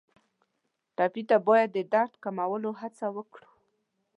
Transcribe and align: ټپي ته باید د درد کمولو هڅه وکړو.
ټپي 0.95 1.23
ته 1.29 1.37
باید 1.47 1.69
د 1.73 1.77
درد 1.93 2.13
کمولو 2.23 2.71
هڅه 2.81 3.05
وکړو. 3.15 3.49